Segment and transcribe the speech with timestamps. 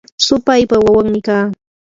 [0.25, 1.45] supaypa wawanmi kaa.